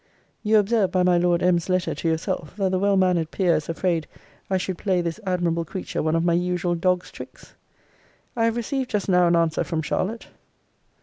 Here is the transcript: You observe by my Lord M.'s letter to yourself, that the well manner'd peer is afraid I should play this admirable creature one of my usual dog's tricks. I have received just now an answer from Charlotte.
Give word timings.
You 0.41 0.57
observe 0.57 0.89
by 0.91 1.03
my 1.03 1.19
Lord 1.19 1.43
M.'s 1.43 1.69
letter 1.69 1.93
to 1.93 2.07
yourself, 2.07 2.55
that 2.57 2.71
the 2.71 2.79
well 2.79 2.97
manner'd 2.97 3.29
peer 3.29 3.55
is 3.57 3.69
afraid 3.69 4.07
I 4.49 4.57
should 4.57 4.79
play 4.79 4.99
this 4.99 5.19
admirable 5.27 5.63
creature 5.63 6.01
one 6.01 6.15
of 6.15 6.25
my 6.25 6.33
usual 6.33 6.73
dog's 6.73 7.11
tricks. 7.11 7.53
I 8.35 8.45
have 8.45 8.55
received 8.57 8.89
just 8.89 9.07
now 9.09 9.27
an 9.27 9.35
answer 9.35 9.63
from 9.63 9.83
Charlotte. 9.83 10.25